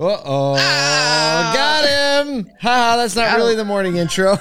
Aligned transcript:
Uh 0.00 0.18
oh. 0.24 0.54
Got 0.56 1.84
him. 2.24 2.50
Ha, 2.62 2.96
that's 2.96 3.14
not 3.14 3.36
really 3.36 3.54
the 3.54 3.66
morning 3.66 3.96
intro. 3.96 4.36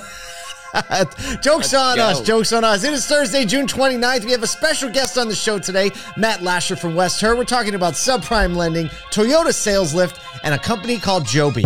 Jokes 1.41 1.73
on 1.73 1.97
go. 1.97 2.03
us. 2.05 2.21
Jokes 2.21 2.53
on 2.53 2.63
us. 2.63 2.85
It 2.85 2.93
is 2.93 3.05
Thursday, 3.05 3.43
June 3.43 3.67
29th. 3.67 4.23
We 4.23 4.31
have 4.31 4.43
a 4.43 4.47
special 4.47 4.89
guest 4.89 5.17
on 5.17 5.27
the 5.27 5.35
show 5.35 5.59
today, 5.59 5.91
Matt 6.15 6.39
Lachter 6.39 6.79
from 6.79 6.95
West 6.95 7.19
Herr. 7.19 7.35
We're 7.35 7.43
talking 7.43 7.75
about 7.75 7.95
subprime 7.95 8.55
lending, 8.55 8.87
Toyota 9.11 9.53
sales 9.53 9.93
lift, 9.93 10.21
and 10.45 10.55
a 10.55 10.59
company 10.59 10.97
called 10.97 11.25
Joby. 11.25 11.65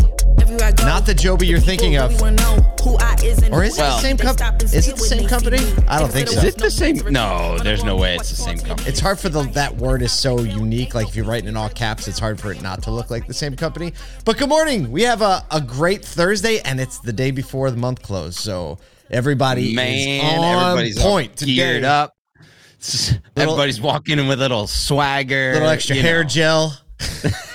Not 0.49 1.05
the 1.05 1.13
Joby 1.13 1.47
you're 1.47 1.59
thinking 1.59 1.97
of. 1.97 2.11
Or 2.21 3.63
is 3.63 3.77
it 3.77 3.81
the 3.81 3.99
same 3.99 4.17
company? 4.17 4.65
Is 4.65 4.87
it 4.87 4.95
the 4.95 5.01
same 5.01 5.27
company? 5.27 5.57
I 5.87 5.99
don't 5.99 6.11
think 6.11 6.27
so. 6.27 6.39
Is 6.39 6.43
it 6.43 6.57
the 6.57 6.71
same? 6.71 6.97
No, 7.11 7.57
there's 7.59 7.83
no 7.83 7.95
way 7.95 8.15
it's 8.15 8.29
the 8.29 8.35
same 8.35 8.57
company. 8.59 8.89
It's 8.89 8.99
hard 8.99 9.19
for 9.19 9.29
the 9.29 9.43
that 9.53 9.75
word 9.77 10.01
is 10.01 10.11
so 10.11 10.39
unique. 10.39 10.95
Like 10.95 11.07
if 11.07 11.15
you 11.15 11.23
write 11.23 11.45
it 11.45 11.47
in 11.47 11.55
all 11.55 11.69
caps, 11.69 12.07
it's 12.07 12.19
hard 12.19 12.39
for 12.39 12.51
it 12.51 12.61
not 12.61 12.83
to 12.83 12.91
look 12.91 13.09
like 13.09 13.27
the 13.27 13.33
same 13.33 13.55
company. 13.55 13.93
But 14.25 14.37
good 14.37 14.49
morning. 14.49 14.91
We 14.91 15.03
have 15.03 15.21
a, 15.21 15.45
a 15.51 15.61
great 15.61 16.03
Thursday, 16.03 16.59
and 16.59 16.79
it's 16.79 16.99
the 16.99 17.13
day 17.13 17.31
before 17.31 17.71
the 17.71 17.77
month 17.77 18.01
close. 18.01 18.37
So 18.37 18.79
everybody 19.09 19.75
Man, 19.75 19.93
is 19.95 20.23
on 20.23 20.71
everybody's 20.71 20.99
all 20.99 21.11
point 21.11 21.37
today. 21.37 21.55
geared 21.55 21.83
up. 21.83 22.15
Everybody's 23.37 23.79
walking 23.79 24.19
in 24.19 24.27
with 24.27 24.39
a 24.39 24.41
little 24.41 24.67
swagger. 24.67 25.53
Little 25.53 25.69
extra 25.69 25.95
you 25.95 26.01
hair 26.01 26.23
know. 26.23 26.29
gel. 26.29 26.77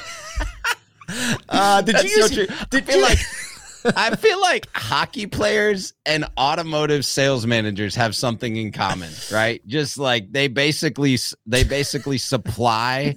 uh, 1.48 1.82
did 1.82 2.02
you 2.02 2.10
use? 2.10 2.34
so. 2.34 2.42
I 2.48 2.64
Did 2.70 2.84
feel 2.86 2.96
you 2.96 3.02
like 3.02 3.18
I 3.96 4.16
feel 4.16 4.40
like 4.40 4.66
hockey 4.74 5.26
players 5.26 5.94
and 6.04 6.24
automotive 6.38 7.04
sales 7.04 7.46
managers 7.46 7.94
have 7.94 8.14
something 8.14 8.56
in 8.56 8.72
common, 8.72 9.10
right? 9.32 9.64
Just 9.66 9.98
like 9.98 10.32
they 10.32 10.48
basically 10.48 11.16
they 11.46 11.64
basically 11.64 12.18
supply 12.18 13.16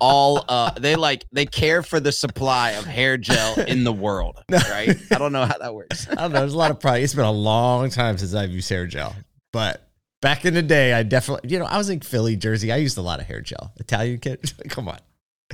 all 0.00 0.44
uh 0.48 0.70
they 0.78 0.96
like 0.96 1.24
they 1.32 1.46
care 1.46 1.82
for 1.82 1.98
the 1.98 2.12
supply 2.12 2.72
of 2.72 2.84
hair 2.84 3.16
gel 3.16 3.58
in 3.60 3.84
the 3.84 3.92
world, 3.92 4.42
right? 4.50 4.96
I 5.10 5.18
don't 5.18 5.32
know 5.32 5.46
how 5.46 5.58
that 5.58 5.74
works. 5.74 6.06
I 6.08 6.14
don't 6.16 6.32
know. 6.32 6.40
There's 6.40 6.54
a 6.54 6.58
lot 6.58 6.70
of 6.70 6.78
probably. 6.80 7.02
It's 7.02 7.14
been 7.14 7.24
a 7.24 7.32
long 7.32 7.90
time 7.90 8.18
since 8.18 8.34
I've 8.34 8.50
used 8.50 8.68
hair 8.68 8.86
gel, 8.86 9.16
but 9.52 9.88
back 10.20 10.44
in 10.44 10.54
the 10.54 10.62
day, 10.62 10.92
I 10.92 11.02
definitely. 11.02 11.50
You 11.50 11.58
know, 11.58 11.66
I 11.66 11.78
was 11.78 11.88
in 11.88 12.00
Philly, 12.00 12.36
Jersey. 12.36 12.70
I 12.70 12.76
used 12.76 12.98
a 12.98 13.02
lot 13.02 13.20
of 13.20 13.26
hair 13.26 13.40
gel. 13.40 13.72
Italian 13.78 14.18
kid. 14.18 14.52
Come 14.68 14.88
on. 14.88 14.98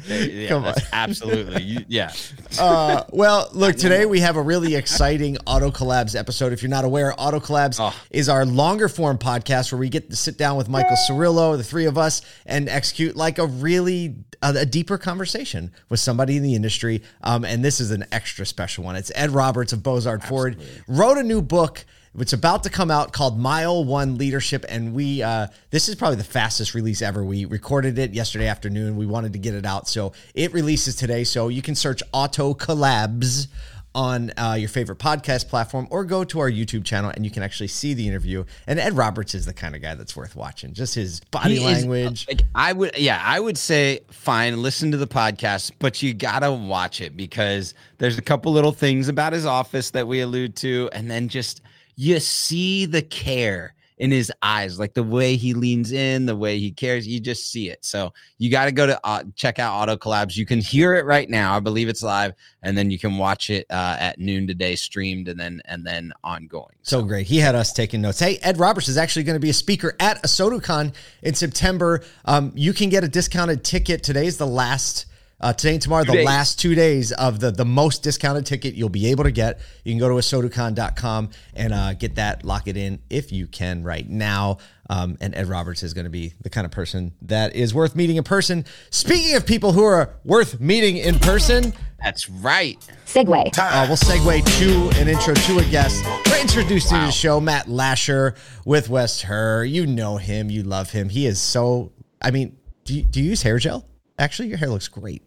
Yeah, 0.06 0.48
Come 0.48 0.62
that's 0.62 0.86
absolutely. 0.92 1.62
You, 1.62 1.84
yeah. 1.88 2.12
Uh, 2.58 3.04
well, 3.10 3.48
look, 3.52 3.77
today 3.77 4.04
we 4.06 4.20
have 4.20 4.36
a 4.36 4.42
really 4.42 4.74
exciting 4.74 5.36
Auto 5.46 5.70
Collabs 5.70 6.18
episode. 6.18 6.52
If 6.52 6.62
you're 6.62 6.70
not 6.70 6.84
aware, 6.84 7.14
Auto 7.18 7.38
Collabs 7.41 7.77
Oh. 7.78 7.94
is 8.10 8.28
our 8.28 8.44
longer 8.46 8.88
form 8.88 9.19
podcast 9.19 9.70
where 9.70 9.78
we 9.78 9.88
get 9.88 10.10
to 10.10 10.16
sit 10.16 10.38
down 10.38 10.56
with 10.56 10.69
Michael 10.69 10.96
Cirillo, 11.08 11.56
the 11.56 11.62
three 11.62 11.84
of 11.84 11.96
us, 11.98 12.22
and 12.46 12.69
execute 12.69 13.14
like 13.16 13.38
a 13.38 13.46
really 13.46 14.16
a, 14.42 14.54
a 14.60 14.66
deeper 14.66 14.98
conversation 14.98 15.70
with 15.88 16.00
somebody 16.00 16.36
in 16.38 16.42
the 16.42 16.54
industry. 16.54 17.02
Um, 17.22 17.44
and 17.44 17.64
this 17.64 17.80
is 17.80 17.91
an 17.91 18.06
extra 18.10 18.46
special 18.46 18.82
one. 18.82 18.96
It's 18.96 19.12
Ed 19.14 19.30
Roberts 19.30 19.72
of 19.72 19.80
Bozard 19.80 20.24
Ford 20.24 20.56
wrote 20.88 21.19
a 21.19 21.22
new 21.22 21.42
book. 21.42 21.84
It's 22.19 22.33
about 22.33 22.62
to 22.64 22.70
come 22.70 22.91
out 22.91 23.12
called 23.12 23.39
Mile 23.39 23.84
One 23.84 24.19
Leadership, 24.19 24.64
and 24.69 24.92
we 24.95 25.23
uh, 25.23 25.48
this 25.70 25.89
is 25.89 25.95
probably 25.95 26.17
the 26.17 26.25
fastest 26.25 26.75
release 26.75 27.03
ever. 27.03 27.25
We 27.25 27.45
recorded 27.45 27.98
it 27.98 28.12
yesterday 28.15 28.47
afternoon. 28.48 28.97
We 28.97 29.06
wanted 29.06 29.33
to 29.34 29.39
get 29.39 29.55
it 29.55 29.65
out, 29.67 29.89
so 29.89 30.12
it 30.34 30.53
releases 30.53 30.97
today. 30.97 31.25
So 31.25 31.48
you 31.48 31.62
can 31.62 31.75
search 31.75 32.03
Auto 32.12 32.55
Collabs 32.55 33.48
on 33.95 34.31
uh, 34.37 34.55
your 34.59 34.69
favorite 34.69 34.98
podcast 34.98 35.48
platform, 35.48 35.87
or 35.91 36.05
go 36.05 36.23
to 36.23 36.39
our 36.41 36.50
YouTube 36.50 36.84
channel, 36.84 37.11
and 37.15 37.25
you 37.25 37.31
can 37.31 37.42
actually 37.42 37.67
see 37.69 37.95
the 37.95 38.06
interview. 38.06 38.45
And 38.67 38.78
Ed 38.78 38.95
Roberts 38.97 39.34
is 39.34 39.47
the 39.47 39.55
kind 39.55 39.75
of 39.75 39.83
guy 39.83 39.95
that's 39.95 40.15
worth 40.15 40.37
watching. 40.37 40.72
Just 40.72 40.95
his 40.95 41.20
body 41.31 41.56
He 41.56 41.65
is- 41.65 41.81
language. 41.87 42.27
like 42.28 42.43
I 42.55 42.72
would, 42.72 42.97
yeah, 42.98 43.20
I 43.25 43.41
would 43.41 43.56
say 43.59 44.00
fine, 44.11 44.61
listen 44.62 44.91
to 44.93 44.97
the 44.98 45.06
podcast, 45.09 45.72
but 45.78 46.03
you 46.03 46.15
gotta 46.15 46.53
watch 46.53 47.00
it 47.00 47.17
because 47.17 47.75
there's 47.97 48.19
a 48.19 48.22
couple 48.22 48.53
little 48.53 48.72
things 48.72 49.09
about 49.09 49.33
his 49.33 49.47
office 49.47 49.91
that 49.91 50.06
we 50.06 50.20
allude 50.20 50.55
to, 50.56 50.91
and 50.93 51.11
then 51.11 51.28
just 51.28 51.61
you 52.00 52.20
see 52.20 52.86
the 52.86 53.02
care 53.02 53.74
in 53.98 54.12
his 54.12 54.30
eyes, 54.41 54.78
like 54.78 54.94
the 54.94 55.03
way 55.03 55.34
he 55.34 55.53
leans 55.53 55.91
in, 55.91 56.26
the 56.26 56.36
way 56.36 56.60
he 56.60 56.70
cares. 56.70 57.09
You 57.09 57.19
just 57.19 57.50
see 57.50 57.70
it. 57.70 57.84
So 57.84 58.12
you 58.38 58.53
got 58.53 58.66
to 58.66 58.72
go 58.72 58.86
to 58.86 59.00
uh, 59.03 59.25
check 59.34 59.59
out 59.59 59.75
Auto 59.75 59.97
Collabs. 59.97 60.37
You 60.37 60.47
can 60.47 60.60
hear 60.60 60.94
it 60.94 61.04
right 61.06 61.28
now. 61.28 61.56
I 61.56 61.58
believe 61.58 61.88
it's 61.88 62.00
live, 62.00 62.34
and 62.62 62.78
then 62.78 62.92
you 62.92 63.00
can 63.00 63.19
watch 63.19 63.50
it 63.50 63.66
uh, 63.69 63.97
at 63.98 64.20
noon 64.20 64.47
today, 64.47 64.76
streamed, 64.76 65.26
and 65.26 65.41
then 65.41 65.60
and 65.64 65.84
then 65.84 66.12
ongoing. 66.22 66.76
So 66.82 67.03
great. 67.03 67.26
He 67.26 67.38
had 67.38 67.56
us 67.56 67.72
taking 67.72 68.00
notes. 68.00 68.20
Hey, 68.20 68.38
Ed 68.42 68.60
Roberts 68.60 68.87
is 68.87 68.97
actually 68.97 69.25
going 69.25 69.34
to 69.34 69.41
be 69.41 69.50
a 69.50 69.54
speaker 69.54 69.97
at 69.98 70.22
ASOTUCon 70.22 70.94
in 71.22 71.34
September. 71.34 72.04
Um, 72.25 72.53
you 72.54 72.72
can 72.72 72.91
get 72.91 73.03
a 73.03 73.08
discounted 73.08 73.64
ticket. 73.64 74.04
Today's 74.04 74.37
the 74.37 74.47
last. 74.47 75.06
Uh, 75.41 75.53
today 75.53 75.75
and 75.75 75.82
tomorrow, 75.82 76.03
the 76.03 76.12
days. 76.12 76.26
last 76.26 76.59
two 76.59 76.75
days 76.75 77.12
of 77.12 77.38
the 77.38 77.53
the 77.53 77.65
most 77.65 78.03
discounted 78.03 78.44
ticket 78.44 78.75
you'll 78.75 78.88
be 78.88 79.06
able 79.06 79.22
to 79.22 79.31
get. 79.31 79.60
You 79.84 79.93
can 79.93 80.00
go 80.00 80.09
to 80.09 80.15
asotucon.com 80.16 81.31
and 81.54 81.72
uh, 81.72 81.94
get 81.94 82.16
that, 82.16 82.44
lock 82.44 82.66
it 82.66 82.76
in 82.76 82.99
if 83.09 83.31
you 83.31 83.47
can 83.47 83.84
right 83.84 84.09
now. 84.09 84.59
Um, 84.91 85.16
and 85.21 85.34
Ed 85.37 85.47
Roberts 85.49 85.82
is 85.82 85.94
going 85.94 86.06
to 86.06 86.10
be 86.10 86.32
the 86.41 86.50
kind 86.50 86.65
of 86.65 86.71
person 86.71 87.12
that 87.22 87.54
is 87.54 87.72
worth 87.75 87.94
meeting 87.94 88.16
in 88.16 88.25
person. 88.25 88.65
Speaking 88.91 89.37
of 89.37 89.47
people 89.47 89.72
who 89.72 89.84
are 89.84 90.15
worth 90.25 90.59
meeting 90.60 90.97
in 90.97 91.19
person, 91.21 91.72
That's 92.03 92.28
right. 92.28 92.78
Segway. 93.06 93.56
uh, 93.59 93.84
we'll 93.87 93.97
segue 93.97 94.44
to 94.59 95.00
an 95.00 95.09
intro 95.09 95.34
to 95.34 95.59
a 95.59 95.65
guest. 95.70 96.05
We're 96.31 96.41
introduced 96.41 96.88
to 96.88 96.94
the 96.94 97.10
show, 97.10 97.38
Matt 97.38 97.66
Lachter 97.66 98.37
with 98.65 98.88
West 98.88 99.22
Herr. 99.22 99.65
You 99.65 99.87
know 99.87 100.16
him, 100.16 100.50
you 100.50 100.62
love 100.65 100.91
him. 100.91 101.10
He 101.10 101.26
is 101.26 101.41
so. 101.41 101.93
I 102.20 102.31
mean, 102.32 102.56
do 102.84 102.94
you, 102.94 103.03
do 103.03 103.22
you 103.22 103.31
use 103.31 103.43
hair 103.43 103.59
gel? 103.59 103.87
Actually, 104.19 104.49
your 104.49 104.59
hair 104.59 104.69
looks 104.70 104.88
great. 104.88 105.22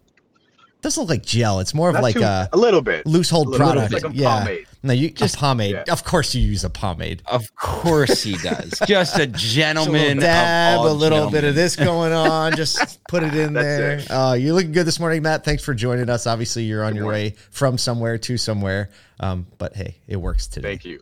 Doesn't 0.82 1.02
look 1.02 1.10
like 1.10 1.24
gel. 1.26 1.60
It's 1.60 1.74
more 1.74 1.90
of 1.90 1.94
Not 1.96 2.04
like 2.04 2.16
too- 2.16 2.24
a 2.24 2.50
a 2.54 2.58
little 2.58 2.82
bit. 2.82 3.06
loose 3.06 3.30
hold 3.30 3.48
A 3.48 3.50
little 3.52 3.68
bit. 3.68 3.74
product. 3.74 3.94
It's 3.94 4.04
like 4.04 4.14
a 4.14 4.16
yeah. 4.16 4.40
pomade. 4.40 4.68
No, 4.84 4.94
you 4.94 5.10
just 5.10 5.20
Just- 5.20 5.36
a 5.36 5.38
pomade. 5.40 5.72
yeah. 5.88 5.94
Of 5.94 6.04
course, 6.04 6.34
you 6.34 6.42
use 6.42 6.64
a 6.64 6.70
pomade. 6.70 7.22
Of 7.28 7.56
course 7.56 8.24
he 8.24 8.34
does. 8.38 8.72
Just 8.88 8.88
a 8.88 8.88
Just 8.88 9.20
a 9.20 9.28
gentleman. 9.28 9.94
little 10.02 10.18
of 10.18 10.20
dab, 10.24 10.80
all 10.80 10.88
a 10.88 10.94
little 10.94 11.30
bit 11.30 11.44
of 11.44 11.56
this 11.56 11.76
going 11.76 12.14
on. 12.14 12.56
Just 12.56 13.04
put 13.08 13.24
it 13.24 13.36
in 13.36 13.54
there. 13.54 13.98
it. 14.00 14.08
Uh, 14.10 14.34
you're 14.38 14.54
looking 14.54 14.72
good 14.72 14.86
this 14.88 15.00
morning, 15.00 15.22
Matt. 15.22 15.44
Thanks 15.46 15.64
for 15.64 15.74
joining 15.74 16.10
us. 16.10 16.26
Obviously, 16.28 16.64
you're 16.64 16.84
on 16.84 16.96
your 16.96 17.06
way 17.06 17.36
from 17.52 17.78
somewhere 17.78 18.18
to 18.18 18.38
somewhere. 18.38 18.90
Um, 19.20 19.46
but 19.60 19.76
hey, 19.76 19.98
it 20.08 20.16
works 20.18 20.48
today. 20.48 20.70
Thank 20.70 20.86
you. 20.86 21.02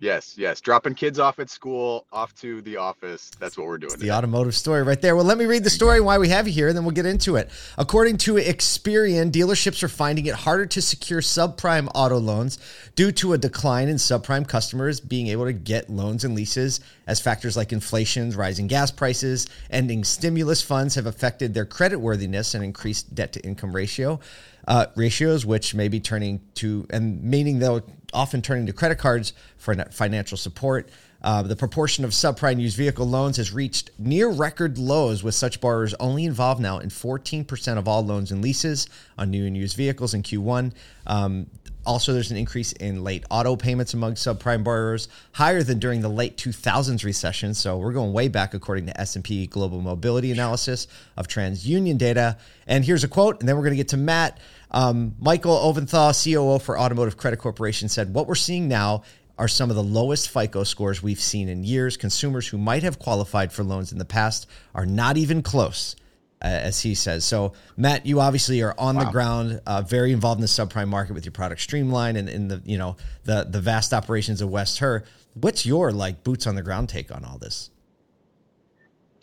Yes, 0.00 0.36
yes. 0.38 0.60
Dropping 0.60 0.94
kids 0.94 1.18
off 1.18 1.40
at 1.40 1.50
school, 1.50 2.06
off 2.12 2.32
to 2.36 2.60
the 2.62 2.76
office. 2.76 3.30
That's 3.40 3.58
what 3.58 3.66
we're 3.66 3.78
doing. 3.78 3.90
The 3.92 3.98
today. 3.98 4.10
automotive 4.12 4.54
story 4.54 4.84
right 4.84 5.00
there. 5.00 5.16
Well, 5.16 5.24
let 5.24 5.38
me 5.38 5.44
read 5.46 5.64
the 5.64 5.70
story 5.70 6.00
why 6.00 6.18
we 6.18 6.28
have 6.28 6.46
you 6.46 6.54
here, 6.54 6.68
and 6.68 6.76
then 6.76 6.84
we'll 6.84 6.94
get 6.94 7.06
into 7.06 7.34
it. 7.34 7.50
According 7.76 8.18
to 8.18 8.34
Experian, 8.34 9.32
dealerships 9.32 9.82
are 9.82 9.88
finding 9.88 10.26
it 10.26 10.34
harder 10.34 10.66
to 10.66 10.80
secure 10.80 11.20
subprime 11.20 11.88
auto 11.96 12.18
loans 12.18 12.58
due 12.94 13.10
to 13.12 13.32
a 13.32 13.38
decline 13.38 13.88
in 13.88 13.96
subprime 13.96 14.46
customers 14.46 15.00
being 15.00 15.26
able 15.28 15.46
to 15.46 15.52
get 15.52 15.90
loans 15.90 16.22
and 16.22 16.34
leases 16.34 16.80
as 17.08 17.20
factors 17.20 17.56
like 17.56 17.72
inflation, 17.72 18.30
rising 18.30 18.68
gas 18.68 18.92
prices, 18.92 19.48
ending 19.70 20.04
stimulus 20.04 20.62
funds 20.62 20.94
have 20.94 21.06
affected 21.06 21.54
their 21.54 21.66
creditworthiness 21.66 22.54
and 22.54 22.62
increased 22.62 23.12
debt 23.14 23.32
to 23.32 23.40
income 23.40 23.74
ratio. 23.74 24.20
Uh, 24.66 24.84
ratios, 24.96 25.46
which 25.46 25.74
may 25.74 25.88
be 25.88 25.98
turning 25.98 26.42
to, 26.52 26.86
and 26.90 27.22
meaning 27.22 27.58
they'll 27.58 27.82
often 28.12 28.42
turning 28.42 28.66
to 28.66 28.72
credit 28.72 28.98
cards 28.98 29.32
for 29.56 29.74
financial 29.74 30.36
support. 30.36 30.88
Uh, 31.20 31.42
the 31.42 31.56
proportion 31.56 32.04
of 32.04 32.12
subprime 32.12 32.60
used 32.60 32.76
vehicle 32.76 33.06
loans 33.06 33.36
has 33.36 33.52
reached 33.52 33.90
near 33.98 34.28
record 34.28 34.78
lows, 34.78 35.22
with 35.22 35.34
such 35.34 35.60
borrowers 35.60 35.94
only 35.94 36.24
involved 36.24 36.60
now 36.60 36.78
in 36.78 36.88
14% 36.88 37.76
of 37.76 37.88
all 37.88 38.04
loans 38.04 38.30
and 38.30 38.40
leases 38.40 38.88
on 39.16 39.30
new 39.30 39.44
and 39.44 39.56
used 39.56 39.76
vehicles 39.76 40.14
in 40.14 40.22
Q1. 40.22 40.72
Um, 41.06 41.48
also, 41.88 42.12
there's 42.12 42.30
an 42.30 42.36
increase 42.36 42.72
in 42.72 43.02
late 43.02 43.24
auto 43.30 43.56
payments 43.56 43.94
among 43.94 44.14
subprime 44.14 44.62
borrowers, 44.62 45.08
higher 45.32 45.62
than 45.62 45.78
during 45.78 46.02
the 46.02 46.08
late 46.08 46.36
2000s 46.36 47.02
recession. 47.02 47.54
So 47.54 47.78
we're 47.78 47.94
going 47.94 48.12
way 48.12 48.28
back, 48.28 48.52
according 48.52 48.86
to 48.86 49.00
S&P 49.00 49.46
Global 49.46 49.80
Mobility 49.80 50.30
Analysis 50.30 50.86
of 51.16 51.28
TransUnion 51.28 51.96
data. 51.96 52.36
And 52.66 52.84
here's 52.84 53.04
a 53.04 53.08
quote, 53.08 53.40
and 53.40 53.48
then 53.48 53.56
we're 53.56 53.62
going 53.62 53.72
to 53.72 53.78
get 53.78 53.88
to 53.88 53.96
Matt. 53.96 54.38
Um, 54.70 55.14
Michael 55.18 55.56
Opdahl, 55.56 56.12
COO 56.12 56.58
for 56.58 56.78
Automotive 56.78 57.16
Credit 57.16 57.38
Corporation, 57.38 57.88
said, 57.88 58.12
"What 58.12 58.26
we're 58.26 58.34
seeing 58.34 58.68
now 58.68 59.02
are 59.38 59.48
some 59.48 59.70
of 59.70 59.76
the 59.76 59.82
lowest 59.82 60.28
FICO 60.30 60.64
scores 60.64 61.02
we've 61.02 61.20
seen 61.20 61.48
in 61.48 61.64
years. 61.64 61.96
Consumers 61.96 62.48
who 62.48 62.58
might 62.58 62.82
have 62.82 62.98
qualified 62.98 63.52
for 63.52 63.62
loans 63.64 63.92
in 63.92 63.98
the 63.98 64.04
past 64.04 64.46
are 64.74 64.86
not 64.86 65.16
even 65.16 65.42
close." 65.42 65.96
uh, 66.42 66.46
as 66.46 66.80
he 66.80 66.94
says. 66.94 67.24
So, 67.24 67.52
Matt, 67.76 68.06
you 68.06 68.20
obviously 68.20 68.62
are 68.62 68.74
on 68.78 68.96
the 68.96 69.06
ground, 69.06 69.60
uh, 69.66 69.82
very 69.82 70.12
involved 70.12 70.38
in 70.38 70.42
the 70.42 70.46
subprime 70.46 70.88
market 70.88 71.14
with 71.14 71.24
your 71.24 71.32
product 71.32 71.60
Streamline 71.60 72.16
and 72.16 72.28
in 72.28 72.48
the 72.48 72.62
you 72.64 72.78
know 72.78 72.96
the 73.24 73.46
the 73.48 73.60
vast 73.60 73.92
operations 73.92 74.40
of 74.40 74.48
West 74.48 74.78
Herr. 74.78 75.04
What's 75.34 75.66
your 75.66 75.92
like 75.92 76.22
boots 76.24 76.46
on 76.46 76.54
the 76.54 76.62
ground 76.62 76.88
take 76.88 77.14
on 77.14 77.24
all 77.24 77.38
this? 77.38 77.70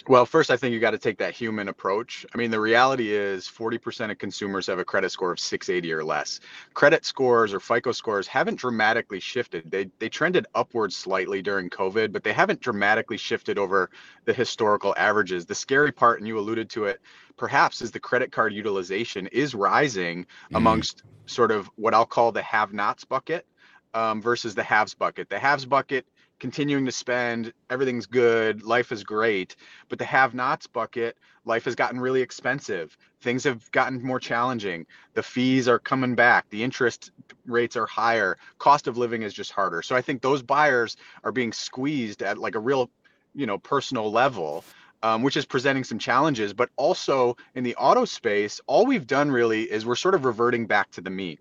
Well, 0.07 0.27
first, 0.27 0.51
I 0.51 0.57
think 0.57 0.71
you 0.71 0.79
got 0.79 0.91
to 0.91 0.99
take 0.99 1.17
that 1.17 1.33
human 1.33 1.67
approach. 1.67 2.27
I 2.31 2.37
mean, 2.37 2.51
the 2.51 2.59
reality 2.59 3.11
is 3.11 3.47
40% 3.47 4.11
of 4.11 4.19
consumers 4.19 4.67
have 4.67 4.77
a 4.77 4.85
credit 4.85 5.11
score 5.11 5.31
of 5.31 5.39
680 5.39 5.91
or 5.93 6.03
less. 6.03 6.39
Credit 6.75 7.03
scores 7.03 7.55
or 7.55 7.59
FICO 7.59 7.91
scores 7.91 8.27
haven't 8.27 8.59
dramatically 8.59 9.19
shifted. 9.19 9.71
They, 9.71 9.89
they 9.97 10.09
trended 10.09 10.45
upwards 10.53 10.95
slightly 10.95 11.41
during 11.41 11.71
COVID, 11.71 12.11
but 12.11 12.23
they 12.23 12.33
haven't 12.33 12.61
dramatically 12.61 13.17
shifted 13.17 13.57
over 13.57 13.89
the 14.25 14.33
historical 14.33 14.93
averages. 14.95 15.47
The 15.47 15.55
scary 15.55 15.91
part, 15.91 16.19
and 16.19 16.27
you 16.27 16.37
alluded 16.37 16.69
to 16.71 16.85
it, 16.85 17.01
perhaps, 17.35 17.81
is 17.81 17.89
the 17.89 17.99
credit 17.99 18.31
card 18.31 18.53
utilization 18.53 19.25
is 19.31 19.55
rising 19.55 20.25
mm. 20.25 20.27
amongst 20.57 21.01
sort 21.25 21.49
of 21.49 21.67
what 21.77 21.95
I'll 21.95 22.05
call 22.05 22.31
the 22.31 22.43
have 22.43 22.73
nots 22.73 23.05
bucket 23.05 23.47
um, 23.95 24.21
versus 24.21 24.53
the 24.53 24.61
haves 24.61 24.93
bucket. 24.93 25.29
The 25.29 25.39
haves 25.39 25.65
bucket 25.65 26.05
continuing 26.45 26.85
to 26.85 26.91
spend, 26.91 27.51
everything's 27.71 28.05
good, 28.05 28.61
life 28.61 28.91
is 28.91 29.03
great. 29.03 29.55
But 29.89 29.97
the 29.97 30.05
have 30.05 30.35
nots 30.35 30.67
bucket, 30.67 31.17
life 31.43 31.65
has 31.65 31.73
gotten 31.73 31.99
really 31.99 32.21
expensive. 32.21 32.95
Things 33.19 33.43
have 33.45 33.71
gotten 33.71 34.03
more 34.03 34.19
challenging. 34.19 34.85
The 35.15 35.23
fees 35.23 35.67
are 35.67 35.79
coming 35.79 36.13
back, 36.13 36.47
the 36.51 36.61
interest 36.61 37.09
rates 37.47 37.75
are 37.75 37.87
higher, 37.87 38.37
cost 38.59 38.85
of 38.85 38.95
living 38.95 39.23
is 39.23 39.33
just 39.33 39.51
harder. 39.53 39.81
So 39.81 39.95
I 39.95 40.03
think 40.03 40.21
those 40.21 40.43
buyers 40.43 40.97
are 41.23 41.31
being 41.31 41.51
squeezed 41.51 42.21
at 42.21 42.37
like 42.37 42.53
a 42.53 42.59
real, 42.59 42.91
you 43.33 43.47
know, 43.47 43.57
personal 43.57 44.11
level. 44.11 44.63
Um, 45.03 45.21
which 45.21 45.37
is 45.37 45.45
presenting 45.45 45.83
some 45.83 45.99
challenges, 45.99 46.53
but 46.53 46.69
also 46.77 47.37
in 47.53 47.63
the 47.63 47.75
auto 47.75 48.05
space, 48.05 48.59
all 48.65 48.87
we've 48.87 49.05
done 49.05 49.29
really 49.29 49.63
is 49.63 49.85
we're 49.85 49.95
sort 49.95 50.15
of 50.15 50.25
reverting 50.25 50.65
back 50.65 50.89
to 50.91 51.01
the 51.01 51.11
mean 51.11 51.37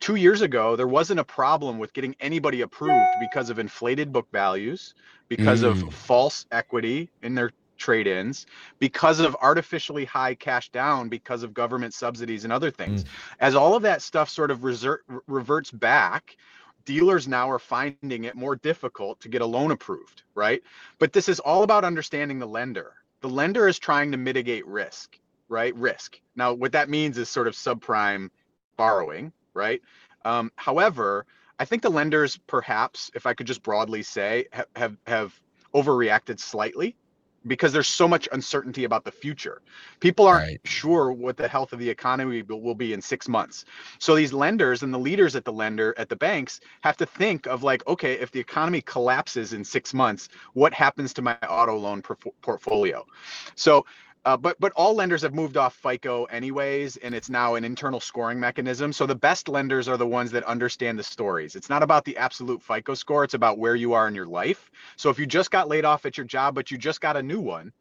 two 0.00 0.16
years 0.16 0.42
ago, 0.42 0.76
there 0.76 0.86
wasn't 0.86 1.20
a 1.20 1.24
problem 1.24 1.78
with 1.78 1.92
getting 1.92 2.14
anybody 2.20 2.60
approved 2.60 3.14
because 3.20 3.50
of 3.50 3.58
inflated 3.58 4.12
book 4.12 4.26
values, 4.32 4.94
because 5.28 5.62
mm. 5.62 5.70
of 5.70 5.94
false 5.94 6.46
equity 6.50 7.10
in 7.22 7.34
their 7.34 7.50
trade 7.76 8.06
ins, 8.06 8.46
because 8.78 9.20
of 9.20 9.36
artificially 9.40 10.04
high 10.04 10.34
cash 10.34 10.70
down, 10.70 11.08
because 11.08 11.42
of 11.42 11.52
government 11.52 11.92
subsidies 11.94 12.44
and 12.44 12.52
other 12.52 12.70
things. 12.70 13.04
Mm. 13.04 13.08
As 13.40 13.54
all 13.54 13.76
of 13.76 13.82
that 13.82 14.02
stuff 14.02 14.28
sort 14.28 14.50
of 14.50 14.60
resert, 14.60 14.98
reverts 15.26 15.70
back, 15.70 16.36
dealers 16.84 17.28
now 17.28 17.50
are 17.50 17.58
finding 17.58 18.24
it 18.24 18.34
more 18.34 18.56
difficult 18.56 19.20
to 19.20 19.28
get 19.28 19.42
a 19.42 19.46
loan 19.46 19.72
approved, 19.72 20.22
right? 20.34 20.62
But 20.98 21.12
this 21.12 21.28
is 21.28 21.40
all 21.40 21.62
about 21.62 21.84
understanding 21.84 22.38
the 22.38 22.46
lender. 22.46 22.94
The 23.20 23.28
lender 23.28 23.68
is 23.68 23.78
trying 23.78 24.12
to 24.12 24.16
mitigate 24.16 24.66
risk, 24.66 25.18
right? 25.48 25.74
Risk. 25.74 26.20
Now, 26.34 26.54
what 26.54 26.72
that 26.72 26.88
means 26.88 27.18
is 27.18 27.28
sort 27.28 27.48
of 27.48 27.54
subprime 27.54 28.30
borrowing, 28.76 29.32
right? 29.56 29.82
Um, 30.24 30.52
however, 30.56 31.26
I 31.58 31.64
think 31.64 31.82
the 31.82 31.90
lenders, 31.90 32.38
perhaps, 32.46 33.10
if 33.14 33.26
I 33.26 33.34
could 33.34 33.46
just 33.46 33.62
broadly 33.62 34.02
say, 34.02 34.46
have 34.52 34.66
have, 34.76 34.96
have 35.06 35.40
overreacted 35.74 36.38
slightly 36.38 36.96
because 37.46 37.72
there's 37.72 37.88
so 37.88 38.08
much 38.08 38.28
uncertainty 38.32 38.84
about 38.84 39.04
the 39.04 39.12
future. 39.12 39.62
People 40.00 40.26
aren't 40.26 40.48
right. 40.48 40.60
sure 40.64 41.12
what 41.12 41.36
the 41.36 41.46
health 41.46 41.72
of 41.72 41.78
the 41.78 41.88
economy 41.88 42.42
will 42.42 42.74
be 42.74 42.92
in 42.92 43.00
6 43.00 43.28
months. 43.28 43.64
So 43.98 44.16
these 44.16 44.32
lenders 44.32 44.82
and 44.82 44.92
the 44.92 44.98
leaders 44.98 45.36
at 45.36 45.44
the 45.44 45.52
lender 45.52 45.94
at 45.96 46.08
the 46.08 46.16
banks 46.16 46.60
have 46.80 46.96
to 46.96 47.06
think 47.06 47.46
of 47.46 47.62
like 47.62 47.86
okay, 47.86 48.14
if 48.14 48.30
the 48.30 48.40
economy 48.40 48.80
collapses 48.80 49.52
in 49.52 49.64
6 49.64 49.94
months, 49.94 50.28
what 50.54 50.74
happens 50.74 51.12
to 51.14 51.22
my 51.22 51.36
auto 51.48 51.76
loan 51.76 52.02
portfolio? 52.02 53.06
So 53.54 53.86
uh, 54.26 54.36
but 54.36 54.58
but 54.58 54.72
all 54.74 54.92
lenders 54.94 55.22
have 55.22 55.34
moved 55.34 55.56
off 55.56 55.74
FICO 55.76 56.24
anyways, 56.24 56.96
and 56.96 57.14
it's 57.14 57.30
now 57.30 57.54
an 57.54 57.64
internal 57.64 58.00
scoring 58.00 58.40
mechanism. 58.40 58.92
So 58.92 59.06
the 59.06 59.14
best 59.14 59.48
lenders 59.48 59.86
are 59.88 59.96
the 59.96 60.06
ones 60.06 60.32
that 60.32 60.42
understand 60.44 60.98
the 60.98 61.04
stories. 61.04 61.54
It's 61.54 61.70
not 61.70 61.84
about 61.84 62.04
the 62.04 62.16
absolute 62.16 62.60
FICO 62.60 62.94
score; 62.94 63.22
it's 63.22 63.34
about 63.34 63.56
where 63.58 63.76
you 63.76 63.92
are 63.92 64.08
in 64.08 64.16
your 64.16 64.26
life. 64.26 64.68
So 64.96 65.10
if 65.10 65.18
you 65.20 65.26
just 65.26 65.52
got 65.52 65.68
laid 65.68 65.84
off 65.84 66.06
at 66.06 66.18
your 66.18 66.26
job, 66.26 66.56
but 66.56 66.72
you 66.72 66.76
just 66.76 67.00
got 67.00 67.16
a 67.16 67.22
new 67.22 67.40
one, 67.40 67.72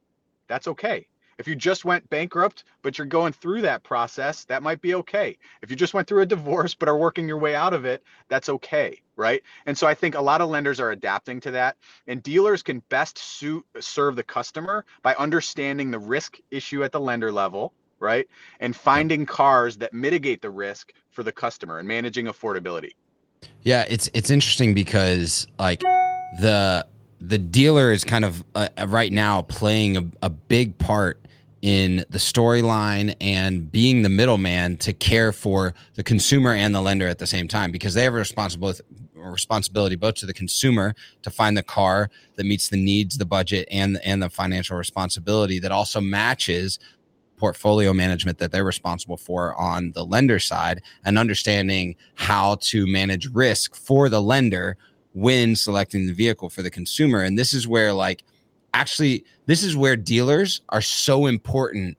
that's 0.47 0.68
okay. 0.68 1.07
If 1.37 1.47
you 1.47 1.55
just 1.55 1.83
went 1.83 2.09
bankrupt, 2.09 2.63
but 2.81 2.97
you're 2.97 3.07
going 3.07 3.33
through 3.33 3.61
that 3.63 3.83
process, 3.83 4.45
that 4.45 4.63
might 4.63 4.81
be 4.81 4.95
okay. 4.95 5.37
If 5.61 5.69
you 5.69 5.75
just 5.75 5.93
went 5.93 6.07
through 6.07 6.21
a 6.21 6.25
divorce 6.35 6.73
but 6.73 6.87
are 6.87 6.97
working 6.97 7.27
your 7.27 7.37
way 7.37 7.55
out 7.55 7.73
of 7.73 7.85
it, 7.85 8.03
that's 8.29 8.49
okay, 8.49 9.01
right? 9.15 9.43
And 9.65 9.77
so 9.77 9.85
I 9.87 9.93
think 9.93 10.15
a 10.15 10.21
lot 10.21 10.41
of 10.41 10.49
lenders 10.49 10.79
are 10.79 10.91
adapting 10.91 11.39
to 11.41 11.51
that, 11.51 11.77
and 12.07 12.23
dealers 12.23 12.63
can 12.63 12.79
best 12.89 13.17
suit 13.17 13.65
serve 13.79 14.15
the 14.15 14.23
customer 14.23 14.85
by 15.01 15.13
understanding 15.15 15.91
the 15.91 15.99
risk 15.99 16.39
issue 16.51 16.83
at 16.83 16.91
the 16.91 16.99
lender 16.99 17.31
level, 17.31 17.73
right? 17.99 18.27
And 18.59 18.75
finding 18.75 19.25
cars 19.25 19.77
that 19.77 19.93
mitigate 19.93 20.41
the 20.41 20.49
risk 20.49 20.93
for 21.11 21.23
the 21.23 21.31
customer 21.31 21.79
and 21.79 21.87
managing 21.87 22.27
affordability. 22.27 22.91
Yeah, 23.61 23.85
it's 23.89 24.09
it's 24.13 24.29
interesting 24.29 24.73
because 24.73 25.47
like 25.59 25.81
the 26.39 26.85
the 27.27 27.38
dealer 27.38 27.92
is 27.92 28.04
kind 28.04 28.24
of 28.24 28.44
uh, 28.54 28.68
right 28.88 29.12
now 29.12 29.42
playing 29.44 29.98
a, 29.98 30.06
a 30.24 30.30
big 30.30 30.77
part 30.77 31.19
in 31.62 32.06
the 32.10 32.19
storyline 32.19 33.16
and 33.19 33.72
being 33.72 34.04
the 34.04 34.10
middleman 34.10 34.77
to 34.77 34.94
care 34.94 35.31
for 35.31 35.74
the 35.95 36.04
consumer 36.04 36.54
and 36.54 36.75
the 36.75 36.81
lender 36.81 37.07
at 37.07 37.18
the 37.18 37.25
same 37.25 37.48
time 37.48 37.72
because 37.72 37.94
they 37.95 38.04
have 38.04 38.13
a 38.13 38.18
responsibility 38.18 38.81
responsibility 39.16 39.95
both 39.95 40.13
to 40.13 40.27
the 40.27 40.33
consumer 40.33 40.94
to 41.24 41.31
find 41.31 41.57
the 41.57 41.63
car 41.63 42.12
that 42.36 42.45
meets 42.45 42.69
the 42.69 42.77
needs 42.77 43.18
the 43.18 43.25
budget 43.25 43.68
and 43.71 44.00
and 44.06 44.21
the 44.21 44.30
financial 44.30 44.78
responsibility 44.78 45.57
that 45.57 45.71
also 45.71 46.00
matches 46.00 46.78
portfolio 47.38 47.92
management 47.92 48.38
that 48.38 48.51
they're 48.51 48.63
responsible 48.63 49.18
for 49.18 49.56
on 49.60 49.92
the 49.94 50.06
lender 50.06 50.38
side 50.38 50.81
and 51.04 51.18
understanding 51.18 51.95
how 52.13 52.56
to 52.62 52.86
manage 52.86 53.28
risk 53.33 53.75
for 53.75 54.07
the 54.07 54.21
lender 54.21 54.78
when 55.15 55.56
selecting 55.56 56.06
the 56.06 56.13
vehicle 56.13 56.50
for 56.50 56.62
the 56.62 56.69
consumer. 56.69 57.21
And 57.21 57.39
this 57.39 57.53
is 57.53 57.67
where 57.67 57.91
like 57.94 58.23
actually 58.73 59.25
this 59.47 59.63
is 59.63 59.75
where 59.75 59.95
dealers 59.95 60.62
are 60.69 60.81
so 60.81 61.25
important. 61.25 61.97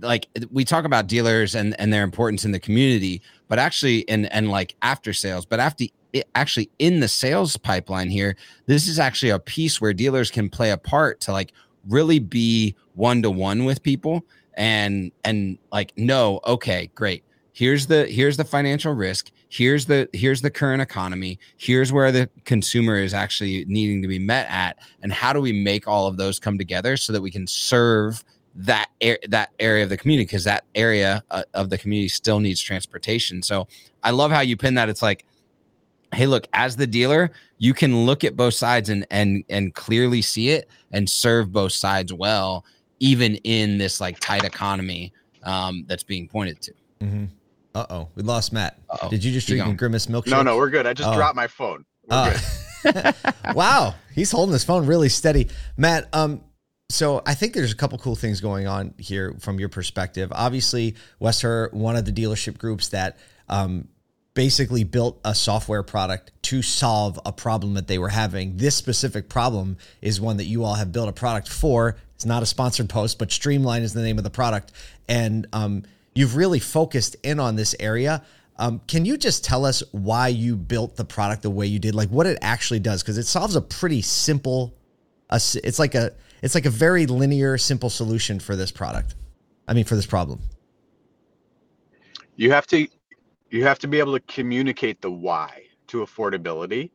Like 0.00 0.28
we 0.50 0.64
talk 0.64 0.84
about 0.84 1.06
dealers 1.06 1.54
and 1.54 1.78
and 1.80 1.92
their 1.92 2.04
importance 2.04 2.44
in 2.44 2.52
the 2.52 2.60
community 2.60 3.22
but 3.48 3.58
actually 3.58 4.08
and 4.08 4.30
and 4.32 4.50
like 4.50 4.74
after 4.82 5.12
sales 5.12 5.46
but 5.46 5.60
after 5.60 5.86
actually 6.34 6.70
in 6.78 7.00
the 7.00 7.08
sales 7.08 7.56
pipeline 7.56 8.08
here 8.08 8.36
this 8.66 8.88
is 8.88 8.98
actually 8.98 9.30
a 9.30 9.38
piece 9.38 9.80
where 9.80 9.92
dealers 9.92 10.30
can 10.30 10.48
play 10.48 10.70
a 10.70 10.78
part 10.78 11.20
to 11.20 11.32
like 11.32 11.52
really 11.88 12.18
be 12.18 12.74
one 12.94 13.22
to 13.22 13.30
one 13.30 13.64
with 13.64 13.82
people 13.82 14.24
and 14.54 15.12
and 15.24 15.58
like 15.72 15.92
no 15.96 16.40
okay 16.46 16.90
great 16.94 17.24
here's 17.56 17.86
the 17.86 18.04
here's 18.06 18.36
the 18.36 18.44
financial 18.44 18.92
risk. 18.92 19.30
Here's 19.48 19.86
the 19.86 20.10
here's 20.12 20.42
the 20.42 20.50
current 20.50 20.82
economy. 20.82 21.38
Here's 21.56 21.90
where 21.90 22.12
the 22.12 22.28
consumer 22.44 22.96
is 22.96 23.14
actually 23.14 23.64
needing 23.66 24.02
to 24.02 24.08
be 24.08 24.18
met 24.18 24.46
at. 24.50 24.78
And 25.00 25.10
how 25.10 25.32
do 25.32 25.40
we 25.40 25.52
make 25.52 25.88
all 25.88 26.06
of 26.06 26.18
those 26.18 26.38
come 26.38 26.58
together 26.58 26.98
so 26.98 27.14
that 27.14 27.22
we 27.22 27.30
can 27.30 27.46
serve 27.46 28.22
that 28.56 28.90
air, 29.00 29.18
that 29.28 29.52
area 29.58 29.84
of 29.84 29.88
the 29.88 29.96
community? 29.96 30.26
Because 30.26 30.44
that 30.44 30.64
area 30.74 31.24
uh, 31.30 31.44
of 31.54 31.70
the 31.70 31.78
community 31.78 32.08
still 32.08 32.40
needs 32.40 32.60
transportation. 32.60 33.42
So 33.42 33.66
i 34.02 34.10
love 34.10 34.30
how 34.30 34.40
you 34.40 34.56
pin 34.58 34.74
that. 34.74 34.90
It's 34.90 35.02
like 35.02 35.24
hey 36.14 36.26
look 36.26 36.46
as 36.52 36.76
the 36.76 36.86
dealer 36.86 37.32
you 37.58 37.74
can 37.74 38.06
look 38.06 38.22
at 38.22 38.36
both 38.36 38.54
sides 38.54 38.88
and 38.90 39.04
and 39.10 39.42
and 39.48 39.74
clearly 39.74 40.22
see 40.22 40.50
it 40.50 40.68
and 40.92 41.10
serve 41.10 41.50
both 41.52 41.72
sides 41.72 42.12
well 42.12 42.64
even 43.00 43.34
in 43.42 43.76
this 43.76 44.00
like 44.00 44.18
tight 44.20 44.44
economy 44.44 45.12
um, 45.42 45.84
that's 45.86 46.02
being 46.02 46.28
pointed 46.28 46.60
to. 46.60 46.72
Mm-hmm. 47.02 47.24
Uh 47.76 47.84
oh, 47.90 48.08
we 48.14 48.22
lost 48.22 48.54
Matt. 48.54 48.78
Uh-oh. 48.88 49.10
Did 49.10 49.22
you 49.22 49.30
just 49.30 49.46
drink 49.46 49.66
a 49.66 49.70
Grimace 49.74 50.06
milkshake? 50.06 50.28
No, 50.30 50.40
no, 50.40 50.56
we're 50.56 50.70
good. 50.70 50.86
I 50.86 50.94
just 50.94 51.10
oh. 51.10 51.14
dropped 51.14 51.36
my 51.36 51.46
phone. 51.46 51.84
Uh, 52.08 52.34
wow, 53.54 53.94
he's 54.14 54.30
holding 54.30 54.54
his 54.54 54.64
phone 54.64 54.86
really 54.86 55.10
steady, 55.10 55.48
Matt. 55.76 56.08
Um, 56.14 56.40
so 56.88 57.20
I 57.26 57.34
think 57.34 57.52
there's 57.52 57.72
a 57.72 57.76
couple 57.76 57.98
cool 57.98 58.16
things 58.16 58.40
going 58.40 58.66
on 58.66 58.94
here 58.96 59.34
from 59.40 59.60
your 59.60 59.68
perspective. 59.68 60.32
Obviously, 60.34 60.94
West 61.18 61.42
Herr, 61.42 61.68
one 61.70 61.96
of 61.96 62.06
the 62.06 62.12
dealership 62.12 62.56
groups 62.56 62.88
that 62.88 63.18
um, 63.50 63.88
basically 64.32 64.84
built 64.84 65.20
a 65.22 65.34
software 65.34 65.82
product 65.82 66.32
to 66.44 66.62
solve 66.62 67.20
a 67.26 67.32
problem 67.32 67.74
that 67.74 67.88
they 67.88 67.98
were 67.98 68.08
having. 68.08 68.56
This 68.56 68.74
specific 68.74 69.28
problem 69.28 69.76
is 70.00 70.18
one 70.18 70.38
that 70.38 70.44
you 70.44 70.64
all 70.64 70.76
have 70.76 70.92
built 70.92 71.10
a 71.10 71.12
product 71.12 71.48
for. 71.48 71.96
It's 72.14 72.24
not 72.24 72.42
a 72.42 72.46
sponsored 72.46 72.88
post, 72.88 73.18
but 73.18 73.30
Streamline 73.30 73.82
is 73.82 73.92
the 73.92 74.02
name 74.02 74.16
of 74.16 74.24
the 74.24 74.30
product, 74.30 74.72
and 75.08 75.46
um, 75.52 75.82
you've 76.16 76.34
really 76.34 76.58
focused 76.58 77.14
in 77.22 77.38
on 77.38 77.56
this 77.56 77.74
area. 77.78 78.24
Um, 78.58 78.80
can 78.88 79.04
you 79.04 79.18
just 79.18 79.44
tell 79.44 79.66
us 79.66 79.82
why 79.92 80.28
you 80.28 80.56
built 80.56 80.96
the 80.96 81.04
product 81.04 81.42
the 81.42 81.50
way 81.50 81.66
you 81.66 81.78
did, 81.78 81.94
like 81.94 82.08
what 82.08 82.26
it 82.26 82.38
actually 82.40 82.80
does? 82.80 83.02
Because 83.02 83.18
it 83.18 83.26
solves 83.26 83.54
a 83.54 83.60
pretty 83.60 84.00
simple, 84.00 84.74
a, 85.28 85.36
it's 85.62 85.78
like 85.78 85.94
a 85.94 86.12
it's 86.42 86.54
like 86.54 86.66
a 86.66 86.70
very 86.70 87.06
linear, 87.06 87.58
simple 87.58 87.90
solution 87.90 88.38
for 88.40 88.56
this 88.56 88.70
product. 88.70 89.14
I 89.68 89.74
mean, 89.74 89.84
for 89.84 89.94
this 89.94 90.06
problem. 90.06 90.40
You 92.36 92.50
have 92.50 92.66
to 92.68 92.88
you 93.50 93.64
have 93.64 93.78
to 93.80 93.88
be 93.88 93.98
able 93.98 94.18
to 94.18 94.20
communicate 94.20 95.02
the 95.02 95.10
why 95.10 95.64
to 95.88 95.98
affordability 95.98 96.90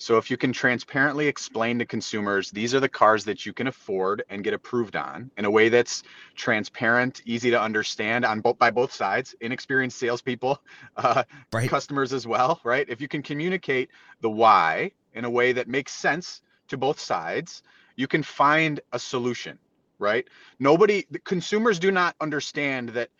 so 0.00 0.16
if 0.16 0.30
you 0.30 0.38
can 0.38 0.50
transparently 0.50 1.26
explain 1.26 1.78
to 1.78 1.84
consumers, 1.84 2.50
these 2.50 2.74
are 2.74 2.80
the 2.80 2.88
cars 2.88 3.22
that 3.26 3.44
you 3.44 3.52
can 3.52 3.66
afford 3.66 4.22
and 4.30 4.42
get 4.42 4.54
approved 4.54 4.96
on 4.96 5.30
in 5.36 5.44
a 5.44 5.50
way 5.50 5.68
that's 5.68 6.04
transparent, 6.34 7.20
easy 7.26 7.50
to 7.50 7.60
understand 7.60 8.24
on 8.24 8.40
both 8.40 8.58
by 8.58 8.70
both 8.70 8.94
sides, 8.94 9.34
inexperienced 9.42 9.98
salespeople, 9.98 10.58
uh, 10.96 11.22
right. 11.52 11.68
customers 11.68 12.14
as 12.14 12.26
well, 12.26 12.60
right? 12.64 12.88
If 12.88 13.02
you 13.02 13.08
can 13.08 13.20
communicate 13.20 13.90
the 14.22 14.30
why 14.30 14.92
in 15.12 15.26
a 15.26 15.30
way 15.30 15.52
that 15.52 15.68
makes 15.68 15.92
sense 15.92 16.40
to 16.68 16.78
both 16.78 16.98
sides, 16.98 17.62
you 17.94 18.06
can 18.06 18.22
find 18.22 18.80
a 18.94 18.98
solution. 18.98 19.58
right? 19.98 20.26
Nobody, 20.58 21.04
the 21.10 21.18
consumers 21.18 21.78
do 21.78 21.90
not 21.90 22.16
understand 22.22 22.88
that 22.90 23.10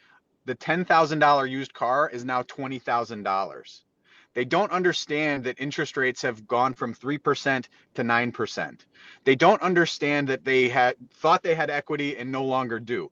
the 0.47 0.55
$10,000 0.55 1.51
used 1.51 1.75
car 1.75 2.09
is 2.09 2.25
now 2.25 2.43
$20,000. 2.43 3.81
They 4.35 4.45
don't 4.45 4.71
understand 4.71 5.45
that 5.45 5.61
interest 5.61 5.97
rates 5.97 6.23
have 6.23 6.47
gone 6.47 6.75
from 6.75 6.95
3% 6.95 7.67
to 7.95 8.03
9%. 8.03 8.81
They 9.25 9.35
don't 9.35 9.61
understand 9.63 10.29
that 10.29 10.45
they 10.45 10.69
had 10.69 10.97
thought 11.15 11.43
they 11.43 11.55
had 11.55 11.71
equity 11.71 12.17
and 12.17 12.31
no 12.31 12.45
longer 12.45 12.79
do. 12.79 13.11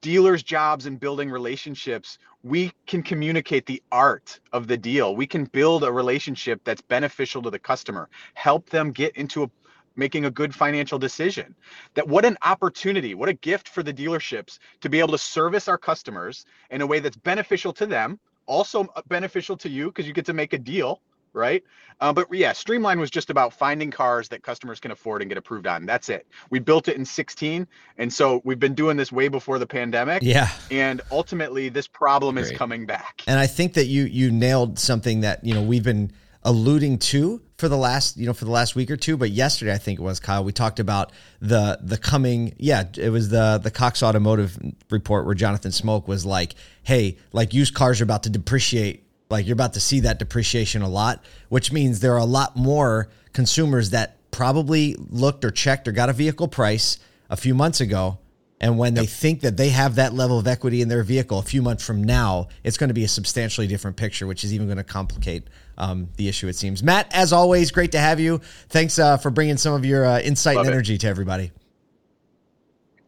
Dealers' 0.00 0.42
jobs 0.42 0.86
and 0.86 0.98
building 0.98 1.30
relationships, 1.30 2.18
we 2.42 2.72
can 2.86 3.02
communicate 3.02 3.66
the 3.66 3.82
art 3.92 4.40
of 4.52 4.66
the 4.66 4.76
deal. 4.76 5.14
We 5.14 5.26
can 5.26 5.44
build 5.44 5.84
a 5.84 5.92
relationship 5.92 6.62
that's 6.64 6.80
beneficial 6.80 7.42
to 7.42 7.50
the 7.50 7.58
customer, 7.58 8.08
help 8.34 8.70
them 8.70 8.92
get 8.92 9.16
into 9.16 9.44
a 9.44 9.50
making 9.96 10.24
a 10.24 10.30
good 10.30 10.54
financial 10.54 10.98
decision. 10.98 11.54
That 11.94 12.08
what 12.08 12.24
an 12.24 12.38
opportunity, 12.42 13.14
what 13.14 13.28
a 13.28 13.34
gift 13.34 13.68
for 13.68 13.82
the 13.82 13.92
dealerships 13.92 14.58
to 14.80 14.88
be 14.88 14.98
able 14.98 15.12
to 15.12 15.18
service 15.18 15.68
our 15.68 15.76
customers 15.76 16.46
in 16.70 16.80
a 16.80 16.86
way 16.86 17.00
that's 17.00 17.16
beneficial 17.16 17.72
to 17.74 17.86
them, 17.86 18.18
also 18.50 18.92
beneficial 19.08 19.56
to 19.58 19.68
you 19.68 19.86
because 19.86 20.06
you 20.06 20.12
get 20.12 20.26
to 20.26 20.32
make 20.32 20.52
a 20.52 20.58
deal, 20.58 21.00
right? 21.32 21.62
Uh, 22.00 22.12
but 22.12 22.26
yeah, 22.32 22.52
Streamline 22.52 22.98
was 22.98 23.10
just 23.10 23.30
about 23.30 23.52
finding 23.52 23.90
cars 23.90 24.28
that 24.30 24.42
customers 24.42 24.80
can 24.80 24.90
afford 24.90 25.22
and 25.22 25.30
get 25.30 25.38
approved 25.38 25.66
on. 25.66 25.86
That's 25.86 26.08
it. 26.08 26.26
We 26.50 26.58
built 26.58 26.88
it 26.88 26.96
in 26.96 27.04
16, 27.04 27.66
and 27.98 28.12
so 28.12 28.42
we've 28.44 28.58
been 28.58 28.74
doing 28.74 28.96
this 28.96 29.12
way 29.12 29.28
before 29.28 29.58
the 29.58 29.66
pandemic. 29.66 30.22
Yeah. 30.22 30.50
And 30.70 31.00
ultimately, 31.12 31.68
this 31.68 31.86
problem 31.86 32.34
Great. 32.34 32.46
is 32.46 32.52
coming 32.52 32.86
back. 32.86 33.22
And 33.28 33.38
I 33.38 33.46
think 33.46 33.74
that 33.74 33.86
you 33.86 34.04
you 34.04 34.30
nailed 34.30 34.78
something 34.78 35.20
that 35.20 35.44
you 35.44 35.54
know 35.54 35.62
we've 35.62 35.84
been 35.84 36.10
alluding 36.42 36.98
to 36.98 37.42
for 37.58 37.68
the 37.68 37.76
last 37.76 38.16
you 38.16 38.26
know 38.26 38.32
for 38.32 38.46
the 38.46 38.50
last 38.50 38.74
week 38.74 38.90
or 38.90 38.96
two 38.96 39.16
but 39.16 39.30
yesterday 39.30 39.74
i 39.74 39.78
think 39.78 39.98
it 39.98 40.02
was 40.02 40.18
kyle 40.18 40.42
we 40.42 40.52
talked 40.52 40.80
about 40.80 41.12
the 41.40 41.78
the 41.82 41.98
coming 41.98 42.54
yeah 42.56 42.84
it 42.96 43.10
was 43.10 43.28
the 43.28 43.60
the 43.62 43.70
cox 43.70 44.02
automotive 44.02 44.58
report 44.88 45.26
where 45.26 45.34
jonathan 45.34 45.70
smoke 45.70 46.08
was 46.08 46.24
like 46.24 46.54
hey 46.82 47.18
like 47.32 47.52
used 47.52 47.74
cars 47.74 48.00
are 48.00 48.04
about 48.04 48.22
to 48.22 48.30
depreciate 48.30 49.04
like 49.28 49.46
you're 49.46 49.52
about 49.52 49.74
to 49.74 49.80
see 49.80 50.00
that 50.00 50.18
depreciation 50.18 50.80
a 50.80 50.88
lot 50.88 51.22
which 51.50 51.72
means 51.72 52.00
there 52.00 52.14
are 52.14 52.18
a 52.18 52.24
lot 52.24 52.56
more 52.56 53.10
consumers 53.34 53.90
that 53.90 54.16
probably 54.30 54.96
looked 55.10 55.44
or 55.44 55.50
checked 55.50 55.88
or 55.88 55.92
got 55.92 56.08
a 56.08 56.12
vehicle 56.12 56.48
price 56.48 56.98
a 57.28 57.36
few 57.36 57.54
months 57.54 57.80
ago. 57.80 58.18
And 58.62 58.76
when 58.76 58.92
they 58.92 59.06
think 59.06 59.40
that 59.40 59.56
they 59.56 59.70
have 59.70 59.94
that 59.94 60.12
level 60.12 60.38
of 60.38 60.46
equity 60.46 60.82
in 60.82 60.88
their 60.88 61.02
vehicle 61.02 61.38
a 61.38 61.42
few 61.42 61.62
months 61.62 61.84
from 61.84 62.04
now, 62.04 62.48
it's 62.62 62.76
going 62.76 62.88
to 62.88 62.94
be 62.94 63.04
a 63.04 63.08
substantially 63.08 63.66
different 63.66 63.96
picture, 63.96 64.26
which 64.26 64.44
is 64.44 64.52
even 64.52 64.66
going 64.66 64.76
to 64.76 64.84
complicate 64.84 65.44
um, 65.80 66.08
the 66.16 66.28
issue, 66.28 66.46
it 66.46 66.54
seems. 66.54 66.82
Matt, 66.82 67.12
as 67.12 67.32
always, 67.32 67.70
great 67.70 67.92
to 67.92 67.98
have 67.98 68.20
you. 68.20 68.38
Thanks 68.68 68.98
uh, 68.98 69.16
for 69.16 69.30
bringing 69.30 69.56
some 69.56 69.72
of 69.72 69.84
your 69.84 70.04
uh, 70.04 70.20
insight 70.20 70.56
Love 70.56 70.66
and 70.66 70.74
energy 70.74 70.94
it. 70.94 71.00
to 71.00 71.08
everybody. 71.08 71.50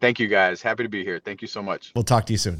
Thank 0.01 0.19
you, 0.19 0.27
guys. 0.27 0.61
Happy 0.61 0.83
to 0.83 0.89
be 0.89 1.03
here. 1.03 1.21
Thank 1.23 1.41
you 1.41 1.47
so 1.47 1.61
much. 1.61 1.91
We'll 1.95 2.03
talk 2.03 2.25
to 2.25 2.33
you 2.33 2.37
soon. 2.37 2.59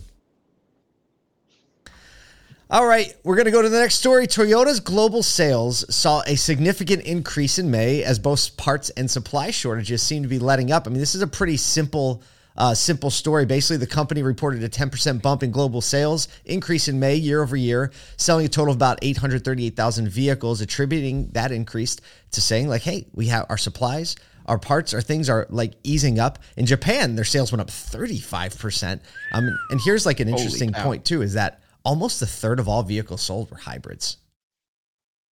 All 2.70 2.88
right, 2.88 3.14
we're 3.24 3.36
going 3.36 3.46
to 3.46 3.52
go 3.52 3.62
to 3.62 3.70
the 3.70 3.80
next 3.80 3.96
story. 3.96 4.26
Toyota's 4.26 4.80
global 4.80 5.22
sales 5.22 5.86
saw 5.94 6.24
a 6.26 6.36
significant 6.36 7.04
increase 7.04 7.60
in 7.60 7.70
May 7.70 8.04
as 8.04 8.18
both 8.18 8.56
parts 8.58 8.90
and 8.92 9.12
supply 9.12 9.52
shortages 9.52 10.02
seem 10.02 10.24
to 10.24 10.30
be 10.30 10.40
letting 10.40 10.72
up. 10.72 10.88
I 10.88 10.90
mean, 10.90 11.00
this 11.00 11.14
is 11.14 11.22
a 11.22 11.28
pretty 11.28 11.58
simple 11.58 12.24
uh, 12.58 12.74
simple 12.74 13.10
story. 13.10 13.46
Basically, 13.46 13.78
the 13.78 13.88
company 13.88 14.24
reported 14.24 14.64
a 14.64 14.70
10% 14.70 15.22
bump 15.22 15.44
in 15.44 15.52
global 15.52 15.82
sales, 15.82 16.28
increase 16.46 16.88
in 16.88 17.00
May 17.00 17.16
year 17.16 17.42
over 17.42 17.56
year, 17.56 17.92
selling 18.18 18.46
a 18.46 18.50
total 18.50 18.72
of 18.72 18.78
about 18.78 19.00
838,000 19.02 20.08
vehicles, 20.08 20.62
attributing 20.62 21.30
that 21.32 21.52
increase 21.52 21.98
to 22.32 22.42
saying, 22.42 22.68
like, 22.68 22.84
hey, 22.84 23.08
we 23.14 23.28
have 23.28 23.46
our 23.50 23.58
supplies, 23.58 24.16
our 24.46 24.60
parts, 24.60 24.94
our 24.94 25.02
things 25.02 25.30
are 25.30 25.48
like 25.50 25.74
easing 25.84 26.20
up. 26.20 26.40
In 26.58 26.66
Japan, 26.66 27.16
their 27.16 27.26
sales 27.26 27.52
went 27.52 27.62
up 27.62 27.70
35%. 27.70 29.00
Um, 29.32 29.50
and 29.70 29.82
here's 29.84 30.06
like 30.06 30.20
an 30.20 30.30
interesting 30.30 30.74
point, 30.74 31.06
too, 31.06 31.22
is 31.22 31.34
that 31.34 31.62
almost 31.86 32.22
a 32.22 32.26
third 32.26 32.60
of 32.60 32.68
all 32.68 32.84
vehicles 32.84 33.22
sold 33.22 33.52
were 33.52 33.58
hybrids. 33.58 34.18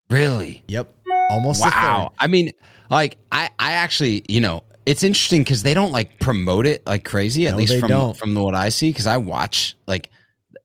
Really? 0.09 0.65
Yep. 0.69 0.93
Almost 1.31 1.61
wow. 1.61 2.13
I 2.19 2.27
mean, 2.27 2.53
like 2.91 3.17
I, 3.31 3.51
I 3.59 3.73
actually, 3.73 4.25
you 4.29 4.41
know, 4.41 4.65
it's 4.91 5.05
interesting 5.05 5.43
because 5.43 5.63
they 5.63 5.73
don't 5.73 5.93
like 5.93 6.19
promote 6.19 6.67
it 6.67 6.85
like 6.85 7.05
crazy. 7.05 7.47
At 7.47 7.53
no, 7.53 7.59
least 7.59 7.79
from 7.79 7.89
don't. 7.89 8.17
from 8.17 8.35
what 8.35 8.55
I 8.55 8.71
see, 8.71 8.91
because 8.91 9.07
I 9.07 9.19
watch 9.19 9.77
like 9.87 10.11